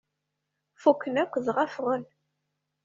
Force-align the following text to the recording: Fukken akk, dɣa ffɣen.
Fukken 0.81 1.15
akk, 1.23 1.33
dɣa 1.45 1.65
ffɣen. 1.73 2.03